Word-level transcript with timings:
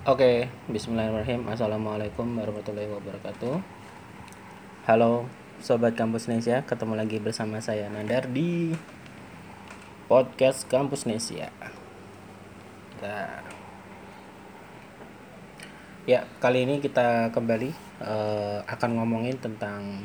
Oke, 0.00 0.48
Bismillahirrahmanirrahim. 0.64 1.44
Assalamualaikum 1.52 2.24
warahmatullahi 2.40 2.88
wabarakatuh. 2.88 3.60
Halo, 4.88 5.28
sobat 5.60 5.92
Kampus 5.92 6.24
Nesia, 6.24 6.64
ketemu 6.64 6.96
lagi 6.96 7.20
bersama 7.20 7.60
saya 7.60 7.84
Nandar 7.92 8.24
di 8.32 8.72
podcast 10.08 10.64
Kampus 10.72 11.04
Nesia. 11.04 11.52
Nah. 13.04 13.44
Ya, 16.08 16.24
kali 16.40 16.64
ini 16.64 16.80
kita 16.80 17.28
kembali 17.36 18.00
uh, 18.00 18.64
akan 18.72 19.04
ngomongin 19.04 19.36
tentang 19.36 20.00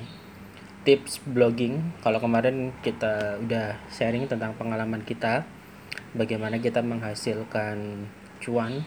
tips 0.84 1.23
blogging. 1.23 1.80
Kalau 2.04 2.20
kemarin 2.20 2.75
kita 2.84 3.39
udah 3.39 3.80
sharing 3.88 4.27
tentang 4.27 4.59
pengalaman 4.59 5.07
kita, 5.07 5.48
bagaimana 6.12 6.59
kita 6.59 6.84
menghasilkan 6.84 8.12
cuan 8.43 8.84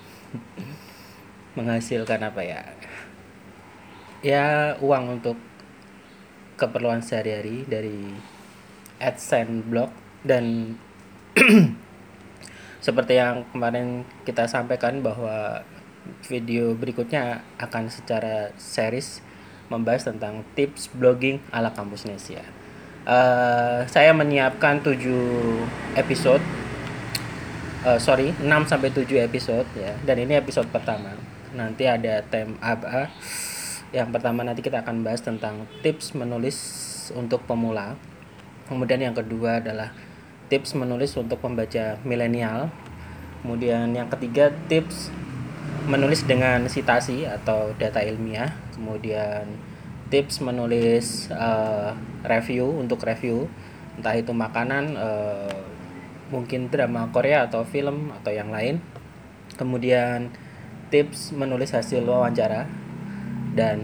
menghasilkan 1.59 2.23
apa 2.23 2.43
ya 2.47 2.63
ya 4.23 4.75
uang 4.79 5.19
untuk 5.19 5.35
keperluan 6.59 7.03
sehari-hari 7.03 7.67
dari 7.67 8.15
AdSense 8.99 9.67
blog 9.67 9.91
dan 10.27 10.75
seperti 12.87 13.19
yang 13.19 13.47
kemarin 13.55 14.03
kita 14.27 14.47
sampaikan 14.51 15.03
bahwa 15.03 15.63
video 16.27 16.75
berikutnya 16.75 17.47
akan 17.63 17.91
secara 17.91 18.51
series 18.59 19.23
membahas 19.71 20.09
tentang 20.11 20.43
tips 20.59 20.91
blogging 20.97 21.39
ala 21.55 21.71
kampus 21.71 22.09
Nesia. 22.09 22.43
Uh, 23.09 23.87
saya 23.87 24.11
menyiapkan 24.13 24.83
7 24.83 24.99
episode 25.97 26.43
uh, 27.89 27.97
sorry 27.97 28.37
6 28.37 28.45
sampai 28.69 28.93
7 28.93 29.09
episode 29.25 29.65
ya 29.73 29.97
dan 30.05 30.21
ini 30.21 30.37
episode 30.37 30.69
pertama 30.69 31.17
nanti 31.57 31.89
ada 31.89 32.21
tem 32.27 32.57
apa 32.61 33.09
yang 33.89 34.13
pertama 34.13 34.45
nanti 34.45 34.61
kita 34.61 34.85
akan 34.85 35.01
bahas 35.01 35.25
tentang 35.25 35.65
tips 35.81 36.13
menulis 36.13 36.57
untuk 37.17 37.49
pemula. 37.49 37.97
Kemudian 38.69 39.01
yang 39.01 39.17
kedua 39.17 39.65
adalah 39.65 39.97
tips 40.53 40.77
menulis 40.77 41.17
untuk 41.17 41.41
pembaca 41.41 41.97
milenial. 42.05 42.69
Kemudian 43.41 43.97
yang 43.97 44.13
ketiga 44.13 44.53
tips 44.69 45.09
menulis 45.89 46.21
dengan 46.29 46.69
citasi 46.69 47.25
atau 47.25 47.73
data 47.81 48.05
ilmiah. 48.05 48.53
Kemudian 48.77 49.49
tips 50.13 50.45
menulis 50.45 51.33
uh, 51.33 51.97
review 52.29 52.69
untuk 52.69 53.01
review. 53.09 53.49
Entah 53.97 54.21
itu 54.21 54.37
makanan 54.37 55.01
uh, 55.01 55.57
mungkin 56.29 56.69
drama 56.69 57.09
Korea 57.09 57.49
atau 57.49 57.65
film 57.65 58.13
atau 58.21 58.37
yang 58.37 58.53
lain. 58.53 58.85
Kemudian 59.57 60.29
tips 60.89 61.37
menulis 61.37 61.73
hasil 61.73 62.05
wawancara 62.05 62.65
dan 63.53 63.79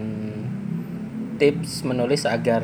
tips 1.37 1.83
menulis 1.85 2.25
agar 2.25 2.63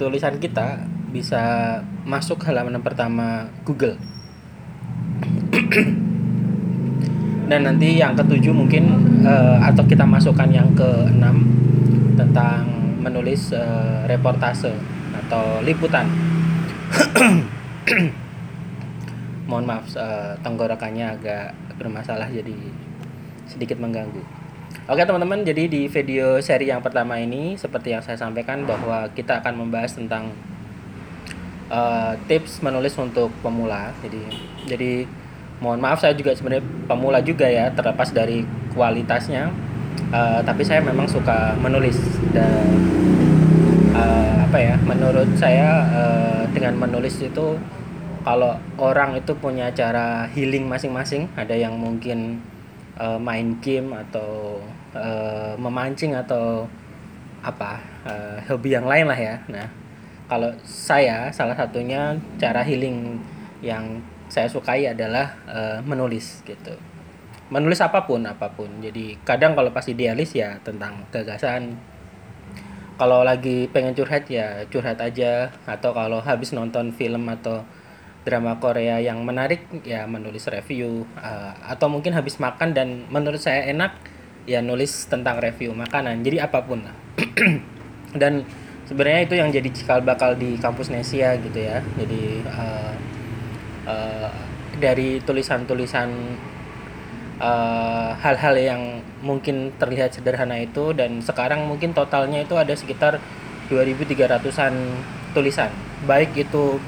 tulisan 0.00 0.38
kita 0.40 0.84
bisa 1.12 1.78
masuk 2.08 2.40
halaman 2.48 2.80
pertama 2.80 3.52
Google. 3.68 4.00
dan 7.50 7.68
nanti 7.68 8.00
yang 8.00 8.16
ketujuh 8.16 8.54
mungkin 8.54 8.84
uh, 9.28 9.60
atau 9.60 9.84
kita 9.84 10.08
masukkan 10.08 10.48
yang 10.48 10.72
keenam 10.72 11.44
tentang 12.16 12.64
menulis 13.02 13.52
uh, 13.52 14.08
reportase 14.08 14.72
atau 15.12 15.60
liputan. 15.60 16.08
Mohon 19.48 19.64
maaf 19.68 19.84
uh, 20.00 20.32
tenggorokannya 20.40 21.12
agak 21.12 21.52
bermasalah 21.76 22.30
jadi 22.32 22.56
sedikit 23.52 23.76
mengganggu. 23.76 24.24
Oke 24.88 25.04
teman-teman, 25.04 25.44
jadi 25.44 25.68
di 25.68 25.86
video 25.86 26.40
seri 26.40 26.72
yang 26.72 26.80
pertama 26.80 27.20
ini 27.20 27.54
seperti 27.60 27.92
yang 27.92 28.02
saya 28.02 28.16
sampaikan 28.16 28.64
bahwa 28.64 29.06
kita 29.12 29.44
akan 29.44 29.62
membahas 29.62 29.94
tentang 29.94 30.32
uh, 31.70 32.16
tips 32.26 32.64
menulis 32.64 32.96
untuk 32.98 33.30
pemula. 33.44 33.92
Jadi 34.00 34.22
jadi 34.66 35.06
mohon 35.62 35.78
maaf 35.78 36.02
saya 36.02 36.16
juga 36.16 36.34
sebenarnya 36.34 36.64
pemula 36.90 37.22
juga 37.22 37.46
ya 37.46 37.70
terlepas 37.70 38.10
dari 38.10 38.42
kualitasnya. 38.74 39.52
Uh, 40.12 40.40
tapi 40.44 40.64
saya 40.64 40.80
memang 40.80 41.08
suka 41.08 41.56
menulis 41.60 41.96
dan 42.32 42.66
uh, 43.92 44.44
apa 44.48 44.58
ya? 44.58 44.74
Menurut 44.82 45.30
saya 45.36 45.84
uh, 45.94 46.42
dengan 46.50 46.80
menulis 46.80 47.22
itu 47.22 47.60
kalau 48.22 48.54
orang 48.78 49.18
itu 49.18 49.34
punya 49.34 49.70
cara 49.74 50.30
healing 50.30 50.66
masing-masing, 50.66 51.26
ada 51.34 51.54
yang 51.54 51.74
mungkin 51.74 52.38
uh, 52.98 53.18
main 53.20 53.56
game 53.60 53.92
atau 53.92 54.60
uh, 54.92 55.54
memancing 55.56 56.16
atau 56.16 56.68
apa 57.42 57.82
uh, 58.06 58.36
hobi 58.48 58.74
yang 58.76 58.86
lain 58.86 59.06
lah 59.08 59.18
ya. 59.18 59.34
Nah, 59.50 59.66
kalau 60.30 60.54
saya 60.64 61.28
salah 61.34 61.56
satunya 61.58 62.16
cara 62.38 62.62
healing 62.62 63.18
yang 63.60 64.00
saya 64.32 64.48
sukai 64.48 64.88
adalah 64.88 65.36
uh, 65.44 65.78
menulis 65.84 66.40
gitu. 66.48 66.72
Menulis 67.52 67.84
apa 67.84 68.08
pun 68.08 68.24
apa 68.24 68.48
pun. 68.48 68.80
Jadi 68.80 69.20
kadang 69.28 69.52
kalau 69.52 69.68
pas 69.74 69.84
idealis 69.84 70.32
ya 70.32 70.56
tentang 70.64 71.04
gagasan. 71.12 71.76
Kalau 72.96 73.26
lagi 73.26 73.66
pengen 73.68 73.92
curhat 73.98 74.30
ya 74.30 74.62
curhat 74.70 74.96
aja 75.02 75.50
atau 75.66 75.90
kalau 75.90 76.22
habis 76.22 76.54
nonton 76.54 76.94
film 76.94 77.28
atau 77.28 77.66
drama 78.22 78.58
Korea 78.62 79.02
yang 79.02 79.26
menarik 79.26 79.66
ya 79.82 80.06
menulis 80.06 80.46
review 80.46 81.02
uh, 81.18 81.52
atau 81.66 81.90
mungkin 81.90 82.14
habis 82.14 82.38
makan 82.38 82.70
dan 82.70 83.06
menurut 83.10 83.42
saya 83.42 83.66
enak 83.66 83.98
ya 84.46 84.62
nulis 84.62 85.06
tentang 85.10 85.42
review 85.42 85.74
makanan. 85.74 86.22
Jadi 86.22 86.38
apa 86.38 86.62
pun. 86.62 86.86
Lah 86.86 86.96
dan 88.20 88.46
sebenarnya 88.86 89.20
itu 89.26 89.34
yang 89.38 89.50
jadi 89.50 89.68
cikal 89.74 90.00
bakal 90.06 90.38
di 90.38 90.54
kampus 90.58 90.94
Nesia 90.94 91.34
gitu 91.38 91.58
ya. 91.58 91.82
Jadi 91.98 92.46
uh, 92.46 92.94
uh, 93.90 94.30
dari 94.78 95.18
tulisan-tulisan 95.22 96.10
hal-hal 98.22 98.54
uh, 98.54 98.62
yang 98.62 98.82
mungkin 99.18 99.74
terlihat 99.74 100.14
sederhana 100.14 100.62
itu 100.62 100.94
dan 100.94 101.18
sekarang 101.18 101.66
mungkin 101.66 101.90
totalnya 101.90 102.46
itu 102.46 102.54
ada 102.54 102.70
sekitar 102.70 103.18
2300-an 103.66 104.74
tulisan. 105.34 105.74
Baik 106.06 106.38
itu 106.38 106.78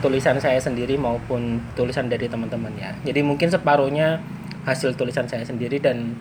tulisan 0.00 0.36
saya 0.40 0.60
sendiri 0.60 0.98
maupun 1.00 1.60
tulisan 1.74 2.08
dari 2.10 2.28
teman-teman 2.28 2.72
ya. 2.76 2.92
Jadi 3.04 3.20
mungkin 3.24 3.48
separuhnya 3.48 4.20
hasil 4.66 4.98
tulisan 4.98 5.30
saya 5.30 5.46
sendiri 5.46 5.78
dan 5.78 6.18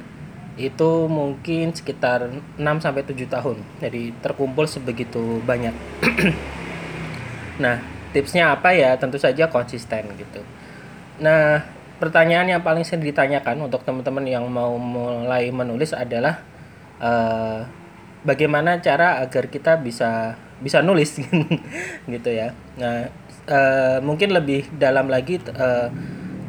itu 0.56 1.12
mungkin 1.12 1.76
sekitar 1.76 2.32
6 2.56 2.64
sampai 2.84 3.04
7 3.04 3.28
tahun. 3.28 3.58
Jadi 3.84 4.16
terkumpul 4.24 4.64
sebegitu 4.70 5.44
banyak. 5.44 5.76
nah, 7.64 7.84
tipsnya 8.16 8.56
apa 8.56 8.72
ya? 8.72 8.96
Tentu 8.96 9.20
saja 9.20 9.52
konsisten 9.52 10.08
gitu. 10.16 10.42
Nah, 11.20 11.64
pertanyaan 12.00 12.48
yang 12.56 12.62
paling 12.64 12.88
sering 12.88 13.04
ditanyakan 13.04 13.68
untuk 13.68 13.84
teman-teman 13.84 14.24
yang 14.24 14.48
mau 14.48 14.76
mulai 14.80 15.52
menulis 15.52 15.92
adalah 15.92 16.40
uh, 17.04 17.68
bagaimana 18.24 18.80
cara 18.80 19.20
agar 19.20 19.48
kita 19.52 19.80
bisa 19.80 20.40
bisa 20.64 20.80
nulis 20.80 21.20
gitu 22.14 22.30
ya. 22.32 22.56
Nah, 22.80 23.12
uh, 23.50 23.98
mungkin 24.02 24.32
lebih 24.32 24.70
dalam 24.76 25.08
lagi 25.12 25.40
uh, 25.52 25.90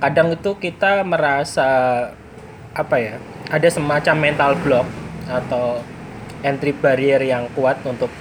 kadang 0.00 0.36
itu 0.36 0.50
kita 0.60 1.02
merasa 1.02 1.68
apa 2.76 2.96
ya 3.00 3.16
ada 3.48 3.68
semacam 3.72 4.16
mental 4.20 4.52
block 4.60 4.86
atau 5.26 5.80
entry 6.44 6.76
barrier 6.76 7.18
yang 7.24 7.48
kuat 7.56 7.80
untuk 7.88 8.12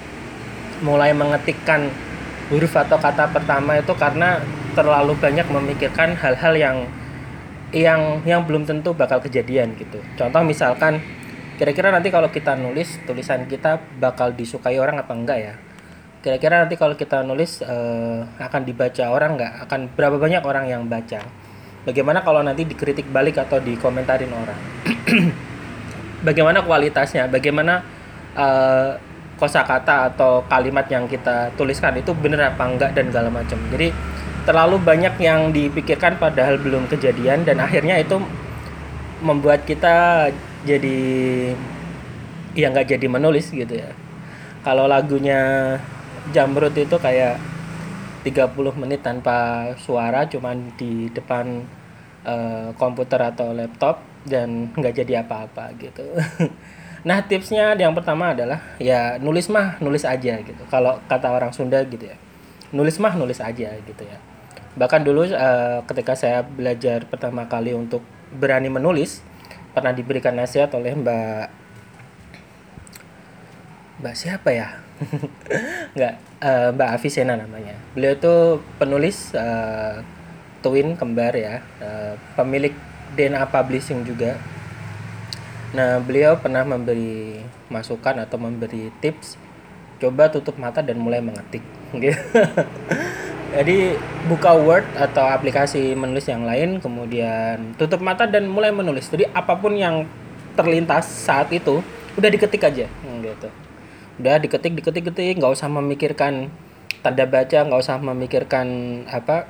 mulai 0.80 1.12
mengetikkan 1.12 1.92
huruf 2.48 2.74
atau 2.78 2.96
kata 2.96 3.32
pertama 3.34 3.80
itu 3.80 3.92
karena 3.98 4.40
terlalu 4.78 5.18
banyak 5.18 5.48
memikirkan 5.50 6.14
hal-hal 6.20 6.54
yang 6.56 6.78
yang 7.76 8.24
yang 8.24 8.46
belum 8.48 8.64
tentu 8.64 8.96
bakal 8.96 9.20
kejadian 9.20 9.76
gitu. 9.76 10.00
Contoh 10.16 10.46
misalkan 10.46 11.02
kira-kira 11.60 11.92
nanti 11.92 12.12
kalau 12.12 12.32
kita 12.32 12.56
nulis 12.56 13.00
tulisan 13.04 13.48
kita 13.48 13.82
bakal 14.00 14.32
disukai 14.32 14.80
orang 14.80 15.02
apa 15.02 15.12
enggak 15.12 15.40
ya? 15.42 15.54
Kira-kira 16.26 16.66
nanti 16.66 16.74
kalau 16.74 16.98
kita 16.98 17.22
nulis 17.22 17.62
uh, 17.62 18.26
akan 18.42 18.66
dibaca 18.66 19.14
orang 19.14 19.38
nggak? 19.38 19.70
Akan 19.70 19.86
berapa 19.94 20.18
banyak 20.18 20.42
orang 20.42 20.66
yang 20.66 20.82
baca? 20.90 21.22
Bagaimana 21.86 22.26
kalau 22.26 22.42
nanti 22.42 22.66
dikritik 22.66 23.06
balik 23.14 23.38
atau 23.38 23.62
dikomentarin 23.62 24.34
orang? 24.34 24.58
Bagaimana 26.28 26.66
kualitasnya? 26.66 27.30
Bagaimana 27.30 27.86
uh, 28.34 28.98
kosakata 29.38 30.10
atau 30.10 30.42
kalimat 30.50 30.90
yang 30.90 31.06
kita 31.06 31.54
tuliskan 31.54 31.94
itu 32.02 32.10
benar 32.18 32.58
apa 32.58 32.74
enggak 32.74 32.98
dan 32.98 33.14
segala 33.14 33.30
macam? 33.30 33.62
Jadi 33.70 33.94
terlalu 34.50 34.82
banyak 34.82 35.22
yang 35.22 35.54
dipikirkan 35.54 36.18
padahal 36.18 36.58
belum 36.58 36.90
kejadian 36.90 37.46
dan 37.46 37.62
akhirnya 37.62 38.02
itu 38.02 38.18
membuat 39.22 39.62
kita 39.70 40.30
jadi 40.66 40.98
ya 42.58 42.74
nggak 42.74 42.98
jadi 42.98 43.06
menulis 43.06 43.54
gitu 43.54 43.78
ya. 43.78 43.94
Kalau 44.66 44.90
lagunya 44.90 45.78
Jamrut 46.34 46.74
itu 46.78 46.98
kayak 46.98 47.38
30 48.26 48.82
menit 48.82 49.06
tanpa 49.06 49.70
suara 49.78 50.26
cuman 50.26 50.74
di 50.74 51.14
depan 51.14 51.62
uh, 52.26 52.74
komputer 52.74 53.22
atau 53.22 53.54
laptop 53.54 54.02
dan 54.26 54.74
nggak 54.74 55.06
jadi 55.06 55.26
apa-apa 55.26 55.74
gitu. 55.78 56.06
Nah 57.06 57.22
tipsnya 57.22 57.78
yang 57.78 57.94
pertama 57.94 58.34
adalah 58.34 58.58
ya 58.82 59.22
nulis 59.22 59.46
mah 59.54 59.78
nulis 59.78 60.02
aja 60.02 60.42
gitu. 60.42 60.64
Kalau 60.74 60.98
kata 61.06 61.30
orang 61.30 61.54
Sunda 61.54 61.86
gitu 61.86 62.10
ya 62.10 62.18
nulis 62.74 62.98
mah 63.00 63.14
nulis 63.16 63.40
aja 63.40 63.78
gitu 63.78 64.04
ya. 64.04 64.18
Bahkan 64.76 65.08
dulu 65.08 65.30
uh, 65.30 65.86
ketika 65.88 66.18
saya 66.18 66.44
belajar 66.44 67.08
pertama 67.08 67.48
kali 67.48 67.72
untuk 67.72 68.04
berani 68.36 68.68
menulis 68.68 69.24
pernah 69.72 69.96
diberikan 69.96 70.36
nasihat 70.36 70.68
oleh 70.76 70.92
Mbak 70.92 71.48
Mbak 74.04 74.16
siapa 74.16 74.50
ya 74.52 74.85
nggak 75.96 76.14
uh, 76.40 76.70
Mbak 76.76 76.90
Avicenna 76.96 77.36
namanya. 77.36 77.76
Beliau 77.92 78.14
itu 78.16 78.36
penulis 78.80 79.36
uh, 79.36 80.00
twin 80.64 80.98
kembar 80.98 81.36
ya 81.36 81.62
uh, 81.84 82.16
pemilik 82.40 82.74
DNA 83.16 83.44
Publishing 83.52 84.08
juga. 84.08 84.40
Nah 85.76 86.00
beliau 86.00 86.40
pernah 86.40 86.64
memberi 86.64 87.44
masukan 87.68 88.24
atau 88.24 88.40
memberi 88.40 88.92
tips 89.04 89.36
coba 90.00 90.28
tutup 90.28 90.60
mata 90.60 90.84
dan 90.84 91.00
mulai 91.00 91.20
mengetik 91.20 91.64
gitu. 92.04 92.20
Jadi 93.56 93.96
buka 94.28 94.52
Word 94.52 94.84
atau 95.00 95.24
aplikasi 95.32 95.96
menulis 95.96 96.28
yang 96.28 96.44
lain 96.44 96.84
kemudian 96.84 97.78
tutup 97.80 98.04
mata 98.04 98.28
dan 98.28 98.48
mulai 98.48 98.72
menulis. 98.76 99.08
Jadi 99.08 99.32
apa 99.32 99.56
pun 99.56 99.76
yang 99.80 100.04
terlintas 100.56 101.08
saat 101.08 101.52
itu 101.52 101.84
udah 102.16 102.30
diketik 102.32 102.64
aja 102.64 102.88
gitu 103.26 103.50
udah 104.20 104.36
diketik 104.40 104.74
diketik 104.78 105.12
ketik. 105.12 105.36
Nggak 105.40 105.54
usah 105.56 105.68
memikirkan 105.68 106.52
tanda 107.06 107.26
baca 107.30 107.60
nggak 107.66 107.82
usah 107.82 107.98
memikirkan 108.02 108.68
apa 109.10 109.48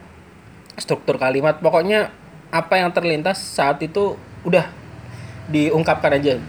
struktur 0.76 1.16
kalimat. 1.22 1.60
Pokoknya 1.60 2.12
apa 2.52 2.80
yang 2.80 2.92
terlintas 2.92 3.40
saat 3.40 3.82
itu 3.84 4.16
udah 4.44 4.68
diungkapkan 5.50 6.18
aja. 6.18 6.42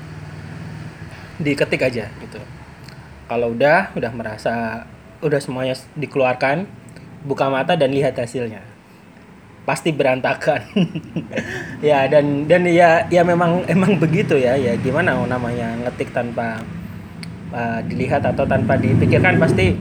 Diketik 1.37 1.83
aja 1.85 2.09
gitu. 2.23 2.41
Kalau 3.27 3.53
udah 3.53 3.93
udah 3.93 4.13
merasa 4.15 4.87
udah 5.21 5.41
semuanya 5.41 5.75
dikeluarkan 5.99 6.69
buka 7.27 7.51
mata 7.51 7.75
dan 7.75 7.91
lihat 7.93 8.17
hasilnya. 8.17 8.63
Pasti 9.67 9.91
berantakan. 9.91 10.63
Ya 11.85 12.09
dan 12.09 12.49
dan 12.49 12.65
ya 12.65 13.05
ya 13.13 13.21
memang 13.21 13.67
emang 13.69 14.01
begitu 14.01 14.39
ya. 14.41 14.57
Ya 14.57 14.73
gimana 14.81 15.13
namanya 15.29 15.77
ngetik 15.85 16.09
tanpa 16.15 16.65
uh, 17.53 17.81
dilihat 17.87 18.25
atau 18.25 18.47
tanpa 18.49 18.79
dipikirkan 18.79 19.37
pasti 19.37 19.77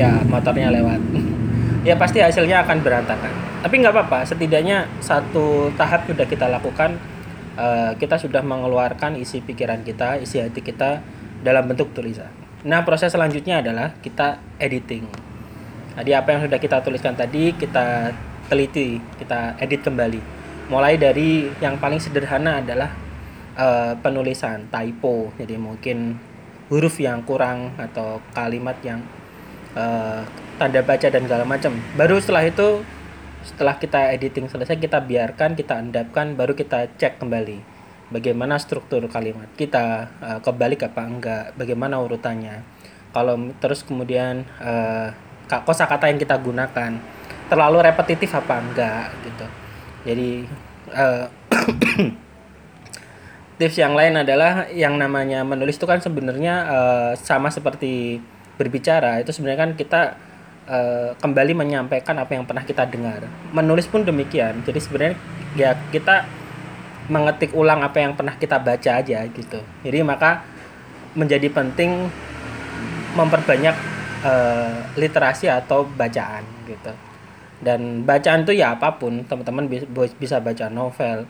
ya 0.00 0.22
motornya 0.26 0.72
lewat 0.72 1.00
ya 1.88 1.94
pasti 1.98 2.22
hasilnya 2.22 2.64
akan 2.64 2.78
berantakan 2.80 3.32
tapi 3.62 3.74
nggak 3.78 3.94
apa-apa 3.94 4.26
setidaknya 4.26 4.90
satu 4.98 5.70
tahap 5.78 6.06
sudah 6.06 6.26
kita 6.26 6.50
lakukan 6.50 6.98
uh, 7.54 7.94
kita 7.98 8.18
sudah 8.18 8.42
mengeluarkan 8.42 9.18
isi 9.18 9.42
pikiran 9.42 9.86
kita 9.86 10.18
isi 10.18 10.42
hati 10.42 10.62
kita 10.62 11.02
dalam 11.42 11.66
bentuk 11.66 11.90
tulisan 11.94 12.42
Nah, 12.62 12.86
proses 12.86 13.10
selanjutnya 13.10 13.58
adalah 13.58 13.90
kita 13.98 14.38
editing. 14.62 15.02
Jadi 15.98 16.14
apa 16.14 16.28
yang 16.30 16.46
sudah 16.46 16.62
kita 16.62 16.78
tuliskan 16.78 17.18
tadi 17.18 17.50
kita 17.58 18.14
teliti, 18.46 19.02
kita 19.18 19.58
edit 19.58 19.82
kembali. 19.82 20.20
Mulai 20.70 20.94
dari 20.94 21.50
yang 21.58 21.74
paling 21.82 21.98
sederhana 21.98 22.62
adalah 22.62 22.94
uh, 23.56 23.94
penulisan 24.00 24.68
typo. 24.68 25.30
Jadi 25.36 25.56
mungkin 25.56 26.16
huruf 26.72 27.00
yang 27.00 27.24
kurang 27.26 27.76
atau 27.76 28.20
kalimat 28.32 28.76
yang 28.80 29.04
uh, 29.76 30.24
tanda 30.56 30.80
baca 30.84 31.08
dan 31.08 31.22
segala 31.24 31.44
macam. 31.44 31.76
Baru 31.96 32.20
setelah 32.20 32.48
itu 32.48 32.82
setelah 33.42 33.74
kita 33.74 34.14
editing 34.14 34.46
selesai 34.46 34.78
kita 34.78 35.02
biarkan, 35.02 35.58
kita 35.58 35.82
endapkan, 35.82 36.38
baru 36.38 36.54
kita 36.54 36.94
cek 36.94 37.18
kembali 37.18 37.72
bagaimana 38.12 38.60
struktur 38.60 39.00
kalimat 39.08 39.48
kita 39.56 40.12
uh, 40.20 40.38
kebalik 40.44 40.84
apa 40.84 41.02
enggak 41.08 41.44
bagaimana 41.56 41.98
urutannya 41.98 42.60
kalau 43.16 43.40
terus 43.58 43.80
kemudian 43.80 44.44
uh, 44.60 45.10
kosakata 45.48 46.12
yang 46.12 46.20
kita 46.20 46.36
gunakan 46.36 47.00
terlalu 47.48 47.78
repetitif 47.80 48.36
apa 48.36 48.60
enggak 48.60 49.06
gitu 49.24 49.46
jadi 50.04 50.30
uh, 50.92 51.26
tips 53.62 53.78
yang 53.78 53.94
lain 53.94 54.18
adalah 54.18 54.66
yang 54.74 54.98
namanya 54.98 55.46
menulis 55.46 55.78
itu 55.78 55.86
kan 55.86 56.02
sebenarnya 56.02 56.54
uh, 56.66 57.10
sama 57.14 57.54
seperti 57.54 58.18
berbicara 58.58 59.22
itu 59.22 59.30
sebenarnya 59.30 59.60
kan 59.62 59.70
kita 59.78 60.00
uh, 60.66 61.14
kembali 61.22 61.54
menyampaikan 61.54 62.18
apa 62.18 62.34
yang 62.34 62.42
pernah 62.42 62.66
kita 62.66 62.90
dengar 62.90 63.22
menulis 63.54 63.86
pun 63.86 64.02
demikian 64.02 64.66
jadi 64.66 64.78
sebenarnya 64.82 65.16
ya 65.54 65.78
kita 65.94 66.42
mengetik 67.10 67.50
ulang 67.56 67.82
apa 67.82 67.98
yang 67.98 68.14
pernah 68.14 68.38
kita 68.38 68.62
baca 68.62 68.90
aja 69.02 69.26
gitu. 69.26 69.58
Jadi 69.82 69.98
maka 70.06 70.46
menjadi 71.18 71.50
penting 71.50 72.06
memperbanyak 73.18 73.76
uh, 74.22 74.86
literasi 74.94 75.50
atau 75.50 75.82
bacaan 75.84 76.46
gitu. 76.70 76.92
Dan 77.62 78.02
bacaan 78.02 78.42
itu 78.42 78.58
ya 78.58 78.74
apa 78.74 78.98
pun, 78.98 79.22
teman-teman 79.26 79.70
bisa 80.18 80.42
baca 80.42 80.66
novel, 80.66 81.26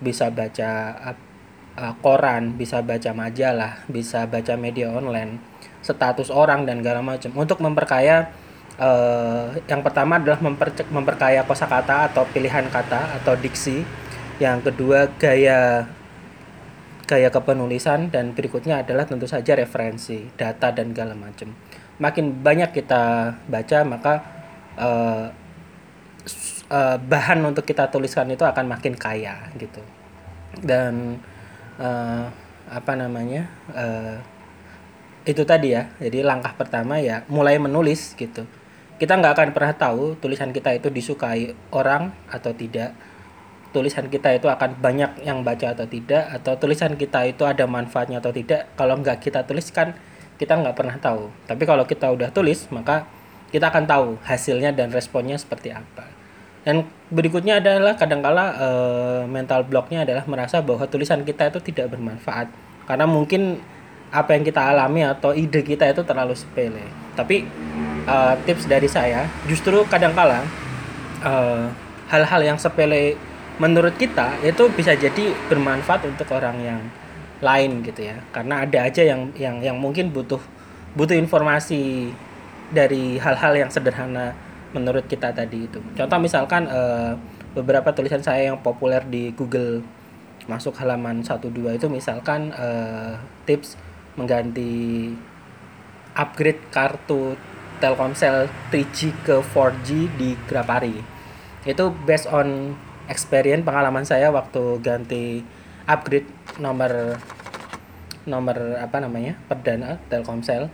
bisa 0.00 0.32
baca 0.32 0.96
uh, 1.78 1.94
koran, 2.00 2.54
bisa 2.54 2.80
baca 2.82 3.10
majalah, 3.14 3.82
bisa 3.90 4.26
baca 4.26 4.54
media 4.54 4.90
online, 4.90 5.38
status 5.82 6.30
orang 6.30 6.66
dan 6.66 6.80
segala 6.80 7.00
macam. 7.02 7.30
Untuk 7.34 7.58
memperkaya 7.60 8.30
uh, 8.78 9.54
yang 9.66 9.82
pertama 9.82 10.18
adalah 10.18 10.40
memper 10.40 10.70
memperkaya 10.90 11.42
kosakata 11.46 12.10
atau 12.10 12.24
pilihan 12.30 12.66
kata 12.70 13.20
atau 13.22 13.34
diksi. 13.38 13.82
Yang 14.42 14.70
kedua 14.70 15.06
gaya 15.14 15.86
gaya 17.06 17.28
kepenulisan. 17.30 18.10
Dan 18.10 18.32
berikutnya 18.32 18.82
adalah 18.82 19.04
tentu 19.06 19.28
saja 19.28 19.54
referensi 19.54 20.30
data 20.34 20.72
dan 20.74 20.94
segala 20.94 21.14
macam. 21.14 21.52
Makin 21.94 22.42
banyak 22.42 22.74
kita 22.74 23.34
baca 23.46 23.78
maka 23.86 24.14
uh, 24.74 25.26
uh, 26.70 26.96
bahan 26.98 27.38
untuk 27.46 27.62
kita 27.62 27.86
tuliskan 27.92 28.26
itu 28.34 28.42
akan 28.42 28.66
makin 28.66 28.98
kaya 28.98 29.52
gitu. 29.54 29.78
Dan 30.58 31.22
uh, 31.78 32.26
apa 32.68 32.92
namanya 32.96 33.50
uh, 33.72 34.18
itu 35.24 35.42
tadi 35.44 35.72
ya. 35.72 35.90
Jadi 36.00 36.20
langkah 36.20 36.52
pertama 36.56 37.00
ya 37.00 37.24
mulai 37.28 37.56
menulis 37.56 38.14
gitu. 38.14 38.44
Kita 38.94 39.18
nggak 39.18 39.32
akan 39.34 39.48
pernah 39.50 39.74
tahu 39.74 40.16
tulisan 40.22 40.54
kita 40.54 40.70
itu 40.76 40.88
disukai 40.88 41.52
orang 41.74 42.14
atau 42.30 42.54
tidak. 42.54 42.94
Tulisan 43.74 44.06
kita 44.06 44.30
itu 44.30 44.46
akan 44.46 44.78
banyak 44.78 45.26
yang 45.26 45.42
baca 45.42 45.74
atau 45.74 45.82
tidak 45.90 46.30
atau 46.30 46.54
tulisan 46.54 46.94
kita 46.94 47.26
itu 47.26 47.42
ada 47.42 47.66
manfaatnya 47.66 48.22
atau 48.22 48.30
tidak. 48.30 48.70
Kalau 48.78 48.94
nggak 49.02 49.18
kita 49.18 49.42
tuliskan 49.42 49.98
kita 50.38 50.54
nggak 50.54 50.78
pernah 50.78 50.94
tahu. 51.02 51.30
Tapi 51.50 51.62
kalau 51.66 51.82
kita 51.82 52.06
udah 52.14 52.30
tulis 52.30 52.70
maka 52.70 53.10
kita 53.50 53.70
akan 53.70 53.84
tahu 53.86 54.08
hasilnya 54.22 54.74
dan 54.74 54.90
responnya 54.94 55.38
seperti 55.38 55.70
apa 55.70 56.13
dan 56.64 56.88
berikutnya 57.12 57.60
adalah 57.60 57.92
kadangkala 57.92 58.44
e, 58.56 58.68
mental 59.28 59.68
blocknya 59.68 60.08
adalah 60.08 60.24
merasa 60.24 60.64
bahwa 60.64 60.88
tulisan 60.88 61.20
kita 61.20 61.52
itu 61.52 61.60
tidak 61.60 61.92
bermanfaat. 61.92 62.48
Karena 62.88 63.04
mungkin 63.04 63.60
apa 64.08 64.32
yang 64.32 64.44
kita 64.48 64.72
alami 64.72 65.04
atau 65.04 65.36
ide 65.36 65.60
kita 65.60 65.92
itu 65.92 66.00
terlalu 66.08 66.32
sepele. 66.32 66.88
Tapi 67.12 67.44
e, 68.08 68.16
tips 68.48 68.64
dari 68.64 68.88
saya 68.88 69.28
justru 69.44 69.84
kadangkala 69.86 70.40
hal 71.24 71.72
hal-hal 72.08 72.40
yang 72.44 72.58
sepele 72.60 73.16
menurut 73.56 73.96
kita 73.96 74.36
itu 74.44 74.68
bisa 74.76 74.92
jadi 74.92 75.32
bermanfaat 75.48 76.04
untuk 76.04 76.28
orang 76.32 76.56
yang 76.64 76.80
lain 77.44 77.84
gitu 77.84 78.08
ya. 78.08 78.16
Karena 78.32 78.64
ada 78.64 78.88
aja 78.88 79.04
yang 79.04 79.28
yang 79.36 79.60
yang 79.60 79.76
mungkin 79.76 80.08
butuh 80.08 80.40
butuh 80.96 81.12
informasi 81.12 82.08
dari 82.72 83.20
hal-hal 83.20 83.52
yang 83.52 83.68
sederhana 83.68 84.32
menurut 84.74 85.06
kita 85.06 85.30
tadi 85.30 85.70
itu. 85.70 85.78
Contoh 85.94 86.18
misalkan 86.18 86.66
uh, 86.66 87.14
beberapa 87.54 87.94
tulisan 87.94 88.20
saya 88.20 88.50
yang 88.50 88.58
populer 88.60 89.00
di 89.06 89.30
Google 89.32 89.86
masuk 90.44 90.76
halaman 90.76 91.24
12 91.24 91.80
itu 91.80 91.88
misalkan 91.88 92.52
uh, 92.52 93.16
tips 93.48 93.80
mengganti 94.18 95.14
upgrade 96.12 96.60
kartu 96.68 97.38
Telkomsel 97.80 98.50
3G 98.68 99.14
ke 99.24 99.40
4G 99.40 99.88
di 100.18 100.36
Grapari. 100.44 101.00
Itu 101.64 101.94
based 102.04 102.28
on 102.28 102.76
experience 103.08 103.64
pengalaman 103.64 104.04
saya 104.04 104.28
waktu 104.28 104.82
ganti 104.84 105.40
upgrade 105.88 106.28
nomor 106.60 107.18
nomor 108.24 108.56
apa 108.80 109.00
namanya 109.00 109.38
perdana 109.48 110.02
Telkomsel. 110.10 110.68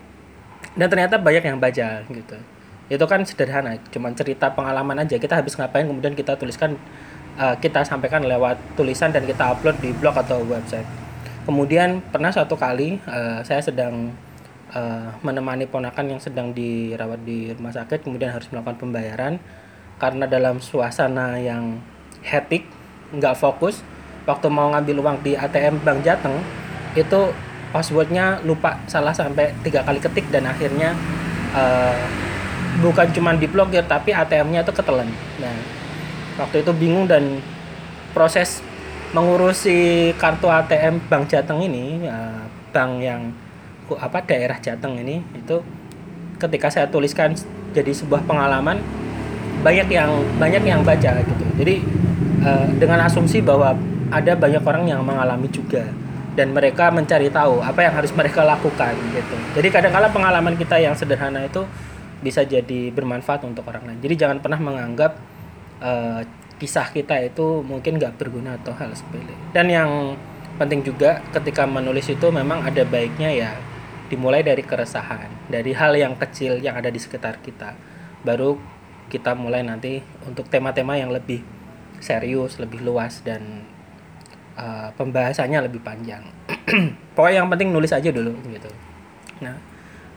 Dan 0.74 0.86
ternyata 0.86 1.18
banyak 1.18 1.44
yang 1.46 1.58
baca 1.58 2.04
gitu 2.08 2.38
itu 2.90 3.04
kan 3.06 3.22
sederhana 3.22 3.78
cuman 3.94 4.12
cerita 4.18 4.50
pengalaman 4.50 4.98
aja. 4.98 5.14
Kita 5.16 5.38
habis 5.38 5.54
ngapain 5.54 5.86
kemudian 5.86 6.18
kita 6.18 6.34
tuliskan 6.34 6.74
uh, 7.38 7.54
kita 7.62 7.86
sampaikan 7.86 8.26
lewat 8.26 8.58
tulisan 8.74 9.14
dan 9.14 9.22
kita 9.22 9.54
upload 9.54 9.78
di 9.78 9.94
blog 9.94 10.18
atau 10.18 10.42
website. 10.42 10.86
Kemudian 11.46 12.02
pernah 12.10 12.34
suatu 12.34 12.58
kali 12.58 12.98
uh, 13.06 13.46
saya 13.46 13.62
sedang 13.62 14.10
uh, 14.74 15.08
menemani 15.22 15.70
ponakan 15.70 16.18
yang 16.18 16.20
sedang 16.20 16.50
dirawat 16.50 17.22
di 17.22 17.54
rumah 17.54 17.70
sakit 17.70 18.02
kemudian 18.02 18.34
harus 18.34 18.50
melakukan 18.50 18.82
pembayaran. 18.82 19.38
Karena 20.02 20.26
dalam 20.26 20.58
suasana 20.58 21.38
yang 21.38 21.78
hectic 22.26 22.66
nggak 23.14 23.38
fokus 23.38 23.86
waktu 24.26 24.50
mau 24.50 24.74
ngambil 24.74 24.96
uang 24.98 25.18
di 25.22 25.38
ATM 25.38 25.82
Bank 25.86 26.02
Jateng 26.02 26.42
itu 26.98 27.30
passwordnya 27.70 28.42
lupa 28.42 28.82
salah 28.90 29.14
sampai 29.14 29.54
tiga 29.62 29.86
kali 29.86 30.02
ketik 30.02 30.26
dan 30.34 30.46
akhirnya 30.50 30.94
uh, 31.54 32.29
bukan 32.78 33.10
cuma 33.10 33.34
diblokir 33.34 33.82
tapi 33.90 34.14
ATM-nya 34.14 34.62
itu 34.62 34.70
ketelan. 34.70 35.10
Nah 35.42 35.56
waktu 36.38 36.62
itu 36.62 36.70
bingung 36.70 37.10
dan 37.10 37.42
proses 38.14 38.62
mengurusi 39.10 40.10
kartu 40.14 40.46
ATM 40.46 41.02
Bank 41.10 41.26
Jateng 41.26 41.66
ini 41.66 42.06
uh, 42.06 42.46
bank 42.70 43.02
yang 43.02 43.34
apa 43.98 44.22
daerah 44.22 44.54
Jateng 44.62 45.02
ini 45.02 45.18
itu 45.34 45.58
ketika 46.38 46.70
saya 46.70 46.86
tuliskan 46.86 47.34
jadi 47.74 47.90
sebuah 47.90 48.22
pengalaman 48.22 48.78
banyak 49.66 49.90
yang 49.90 50.10
banyak 50.38 50.62
yang 50.62 50.80
baca 50.86 51.20
gitu. 51.20 51.44
Jadi 51.58 51.82
uh, 52.46 52.70
dengan 52.78 53.02
asumsi 53.04 53.42
bahwa 53.42 53.74
ada 54.10 54.32
banyak 54.34 54.62
orang 54.62 54.84
yang 54.88 55.02
mengalami 55.02 55.50
juga 55.50 55.86
dan 56.38 56.54
mereka 56.54 56.88
mencari 56.94 57.28
tahu 57.28 57.60
apa 57.60 57.84
yang 57.84 57.94
harus 57.94 58.14
mereka 58.14 58.46
lakukan 58.46 58.94
gitu. 59.12 59.36
Jadi 59.58 59.68
kadang-kala 59.68 60.08
pengalaman 60.08 60.54
kita 60.54 60.78
yang 60.78 60.94
sederhana 60.94 61.44
itu 61.44 61.66
bisa 62.20 62.44
jadi 62.44 62.92
bermanfaat 62.92 63.44
untuk 63.48 63.66
orang 63.68 63.88
lain 63.88 64.00
jadi 64.00 64.26
jangan 64.26 64.38
pernah 64.44 64.60
menganggap 64.60 65.16
uh, 65.80 66.22
kisah 66.60 66.92
kita 66.92 67.16
itu 67.24 67.64
mungkin 67.64 67.96
nggak 67.96 68.20
berguna 68.20 68.60
atau 68.60 68.76
hal 68.76 68.92
sepele 68.92 69.32
dan 69.56 69.66
yang 69.72 70.16
penting 70.60 70.84
juga 70.84 71.24
ketika 71.32 71.64
menulis 71.64 72.04
itu 72.12 72.28
memang 72.28 72.60
ada 72.60 72.84
baiknya 72.84 73.32
ya 73.32 73.52
dimulai 74.12 74.44
dari 74.44 74.60
keresahan 74.60 75.48
dari 75.48 75.72
hal 75.72 75.96
yang 75.96 76.18
kecil 76.20 76.60
yang 76.60 76.76
ada 76.76 76.92
di 76.92 77.00
sekitar 77.00 77.40
kita 77.40 77.72
baru 78.20 78.60
kita 79.10 79.34
mulai 79.34 79.66
nanti 79.66 79.98
untuk 80.22 80.46
tema-tema 80.46 80.94
yang 80.94 81.10
lebih 81.10 81.42
serius, 81.98 82.56
lebih 82.62 82.80
luas 82.80 83.20
dan 83.26 83.66
uh, 84.54 84.94
pembahasannya 84.94 85.66
lebih 85.66 85.82
panjang. 85.82 86.24
Pokoknya 87.18 87.44
yang 87.44 87.50
penting 87.50 87.74
nulis 87.74 87.90
aja 87.90 88.08
dulu 88.08 88.32
gitu. 88.48 88.70
Nah, 89.44 89.58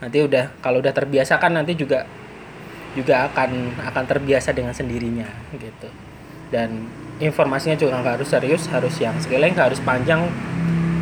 nanti 0.04 0.20
udah 0.20 0.60
kalau 0.60 0.84
udah 0.84 0.92
terbiasa 0.92 1.40
kan 1.40 1.56
nanti 1.56 1.80
juga 1.80 2.04
juga 2.94 3.32
akan 3.32 3.80
akan 3.80 4.04
terbiasa 4.06 4.52
dengan 4.52 4.76
sendirinya 4.76 5.26
gitu. 5.56 5.90
Dan 6.52 6.86
informasinya 7.18 7.80
juga 7.80 7.98
nggak 8.04 8.22
harus 8.22 8.30
serius, 8.30 8.68
harus 8.70 8.94
yang 9.00 9.16
sekali 9.18 9.50
nggak 9.50 9.74
harus 9.74 9.82
panjang, 9.82 10.28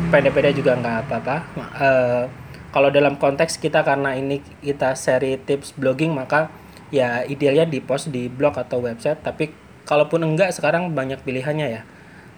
pendek-pendek 0.08 0.56
juga 0.56 0.78
nggak 0.78 0.96
apa-apa. 1.04 1.36
Uh, 1.76 2.24
kalau 2.72 2.88
dalam 2.88 3.20
konteks 3.20 3.60
kita 3.60 3.84
karena 3.84 4.16
ini 4.16 4.40
kita 4.64 4.96
seri 4.96 5.36
tips 5.36 5.76
blogging 5.76 6.16
maka 6.16 6.48
ya 6.88 7.20
idealnya 7.28 7.68
di 7.68 7.84
post 7.84 8.08
di 8.08 8.32
blog 8.32 8.56
atau 8.56 8.80
website 8.80 9.20
tapi 9.20 9.52
kalaupun 9.84 10.24
enggak 10.24 10.56
sekarang 10.56 10.96
banyak 10.96 11.20
pilihannya 11.20 11.68
ya 11.68 11.82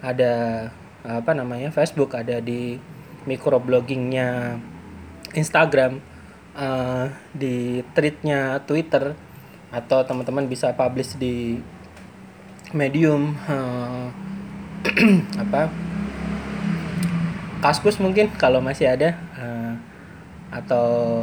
ada 0.02 0.32
apa 1.06 1.32
namanya 1.36 1.70
Facebook 1.70 2.18
ada 2.18 2.42
di 2.42 2.78
microbloggingnya 3.30 4.58
Instagram 5.34 6.02
uh, 6.54 7.06
di 7.34 7.82
tweetnya 7.92 8.62
Twitter 8.64 9.14
atau 9.74 10.06
teman-teman 10.06 10.46
bisa 10.46 10.70
publish 10.72 11.18
di 11.18 11.58
Medium 12.74 13.38
uh, 13.46 14.10
apa? 15.46 15.70
Kaskus 17.62 18.02
mungkin 18.02 18.34
kalau 18.34 18.58
masih 18.58 18.90
ada 18.90 19.14
uh, 19.38 19.72
atau 20.50 21.22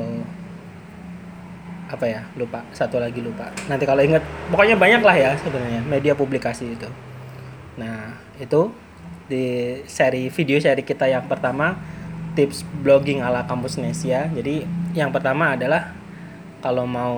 apa 1.91 2.05
ya? 2.07 2.21
Lupa 2.39 2.63
satu 2.71 2.99
lagi 3.03 3.19
lupa. 3.19 3.51
Nanti 3.67 3.83
kalau 3.83 3.99
inget 3.99 4.23
pokoknya 4.47 4.79
banyak 4.79 5.01
lah 5.03 5.15
ya 5.15 5.31
sebenarnya 5.39 5.83
media 5.83 6.15
publikasi 6.15 6.71
itu. 6.71 6.87
Nah 7.75 8.15
itu 8.39 8.71
di 9.27 9.79
seri 9.87 10.27
video 10.27 10.59
seri 10.59 10.83
kita 10.83 11.07
yang 11.07 11.27
pertama 11.27 11.79
tips 12.33 12.63
blogging 12.83 13.19
ala 13.19 13.43
kampus 13.45 13.77
Nesia 13.81 14.31
jadi 14.31 14.63
yang 14.95 15.11
pertama 15.11 15.55
adalah 15.55 15.91
kalau 16.61 16.85
mau 16.85 17.17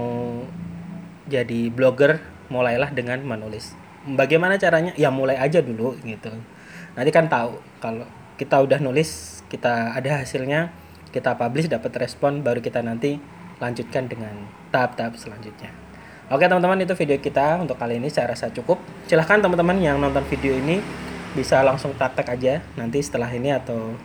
jadi 1.28 1.72
blogger 1.72 2.24
mulailah 2.52 2.92
dengan 2.92 3.20
menulis. 3.24 3.76
Bagaimana 4.04 4.60
caranya? 4.60 4.92
Ya 5.00 5.08
mulai 5.10 5.40
aja 5.40 5.64
dulu 5.64 5.96
gitu. 6.04 6.32
Nanti 6.94 7.12
kan 7.12 7.32
tahu 7.32 7.60
kalau 7.80 8.08
kita 8.36 8.60
udah 8.60 8.78
nulis 8.84 9.42
kita 9.48 9.96
ada 9.96 10.24
hasilnya 10.24 10.74
kita 11.14 11.38
publish 11.38 11.70
dapat 11.70 11.94
respon 12.02 12.42
baru 12.42 12.60
kita 12.60 12.82
nanti 12.82 13.22
lanjutkan 13.62 14.10
dengan 14.10 14.34
tahap-tahap 14.74 15.16
selanjutnya. 15.16 15.72
Oke 16.34 16.50
teman-teman 16.50 16.82
itu 16.82 16.98
video 16.98 17.18
kita 17.22 17.62
untuk 17.62 17.78
kali 17.78 18.02
ini. 18.02 18.10
Saya 18.10 18.34
rasa 18.34 18.50
cukup. 18.50 18.82
Silahkan 19.08 19.40
teman-teman 19.40 19.78
yang 19.80 20.02
nonton 20.02 20.26
video 20.28 20.58
ini 20.58 20.82
bisa 21.34 21.66
langsung 21.66 21.98
praktek 21.98 22.30
aja 22.30 22.62
nanti 22.78 23.02
setelah 23.02 23.26
ini 23.34 23.50
atau 23.50 23.98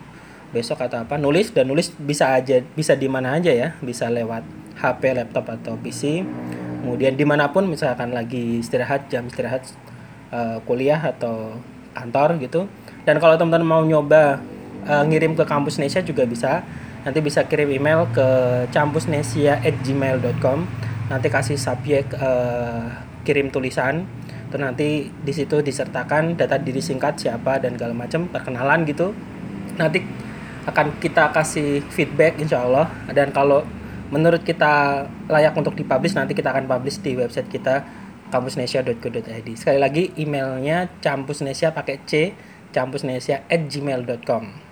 besok 0.49 0.81
atau 0.81 1.05
apa 1.05 1.21
nulis 1.21 1.53
dan 1.53 1.69
nulis 1.69 1.93
bisa 1.93 2.33
aja 2.33 2.61
bisa 2.75 2.93
di 2.97 3.07
mana 3.07 3.37
aja 3.37 3.53
ya. 3.53 3.75
Bisa 3.81 4.09
lewat 4.09 4.43
HP, 4.79 5.13
laptop 5.15 5.49
atau 5.49 5.75
PC. 5.77 6.23
Kemudian 6.79 7.19
di 7.19 7.25
mana 7.27 7.51
pun 7.51 7.67
misalkan 7.67 8.15
lagi 8.15 8.63
istirahat 8.63 9.11
jam 9.11 9.27
istirahat 9.27 9.67
uh, 10.31 10.63
kuliah 10.63 10.99
atau 10.99 11.59
kantor 11.93 12.39
gitu. 12.39 12.65
Dan 13.03 13.19
kalau 13.19 13.35
teman-teman 13.35 13.67
mau 13.67 13.83
nyoba 13.83 14.39
uh, 14.87 15.03
ngirim 15.05 15.35
ke 15.35 15.43
kampus 15.43 15.77
Indonesia 15.77 16.01
juga 16.01 16.23
bisa. 16.25 16.63
Nanti 17.03 17.23
bisa 17.23 17.47
kirim 17.47 17.71
email 17.71 18.07
ke 18.11 18.27
campusnesia@gmail.com 18.75 20.59
nanti 21.09 21.27
kasih 21.27 21.57
subjek 21.57 22.13
uh, 22.15 22.85
kirim 23.25 23.49
tulisan. 23.49 24.05
Terus 24.49 24.61
nanti 24.65 25.09
di 25.09 25.33
situ 25.33 25.61
disertakan 25.61 26.33
data 26.33 26.57
diri 26.57 26.81
singkat 26.81 27.21
siapa 27.21 27.61
dan 27.61 27.77
segala 27.77 27.93
macam 27.93 28.25
perkenalan 28.29 28.85
gitu. 28.85 29.13
Nanti 29.77 30.01
akan 30.69 31.01
kita 31.01 31.33
kasih 31.33 31.81
feedback 31.89 32.39
insya 32.39 32.63
Allah 32.63 32.87
dan 33.11 33.33
kalau 33.33 33.65
menurut 34.09 34.41
kita 34.41 35.05
layak 35.29 35.53
untuk 35.53 35.77
dipublish 35.77 36.17
nanti 36.17 36.33
kita 36.33 36.49
akan 36.49 36.65
publish 36.65 37.01
di 37.01 37.13
website 37.13 37.49
kita 37.49 37.85
campusnesia.co.id 38.29 39.49
sekali 39.57 39.79
lagi 39.81 40.13
emailnya 40.17 40.89
campusnesia 41.01 41.73
pakai 41.73 41.97
c 42.05 42.33
campusnesia@gmail.com 42.69 44.69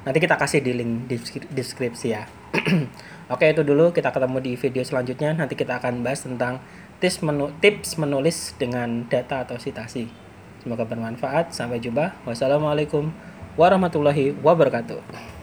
Nanti 0.00 0.16
kita 0.16 0.40
kasih 0.40 0.64
di 0.64 0.72
link 0.72 1.12
deskripsi 1.52 2.08
ya. 2.08 2.24
Oke 3.32 3.52
itu 3.52 3.60
dulu 3.60 3.92
kita 3.92 4.10
ketemu 4.10 4.38
di 4.40 4.52
video 4.56 4.80
selanjutnya. 4.80 5.36
Nanti 5.36 5.54
kita 5.54 5.76
akan 5.76 6.00
bahas 6.00 6.24
tentang 6.24 6.64
tips, 7.04 7.20
menu, 7.20 7.52
tips 7.60 8.00
menulis 8.00 8.56
dengan 8.56 9.04
data 9.12 9.44
atau 9.44 9.60
citasi. 9.60 10.08
Semoga 10.64 10.88
bermanfaat. 10.88 11.52
Sampai 11.52 11.84
jumpa. 11.84 12.16
Wassalamualaikum 12.24 13.12
warahmatullahi 13.60 14.32
wabarakatuh. 14.40 15.39